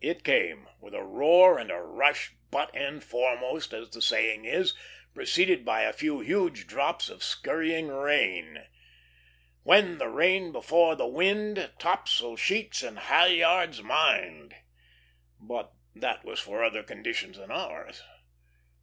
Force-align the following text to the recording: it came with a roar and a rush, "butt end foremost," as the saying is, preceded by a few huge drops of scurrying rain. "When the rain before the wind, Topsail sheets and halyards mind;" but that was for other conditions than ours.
it 0.00 0.24
came 0.24 0.70
with 0.80 0.94
a 0.94 1.02
roar 1.04 1.58
and 1.58 1.70
a 1.70 1.76
rush, 1.76 2.32
"butt 2.50 2.74
end 2.74 3.04
foremost," 3.04 3.74
as 3.74 3.90
the 3.90 4.00
saying 4.00 4.46
is, 4.46 4.72
preceded 5.12 5.66
by 5.66 5.82
a 5.82 5.92
few 5.92 6.20
huge 6.20 6.66
drops 6.66 7.10
of 7.10 7.22
scurrying 7.22 7.88
rain. 7.88 8.66
"When 9.64 9.98
the 9.98 10.08
rain 10.08 10.50
before 10.50 10.94
the 10.96 11.06
wind, 11.06 11.72
Topsail 11.78 12.36
sheets 12.36 12.82
and 12.82 13.00
halyards 13.00 13.82
mind;" 13.82 14.54
but 15.38 15.74
that 15.94 16.24
was 16.24 16.40
for 16.40 16.64
other 16.64 16.82
conditions 16.82 17.36
than 17.36 17.50
ours. 17.50 18.02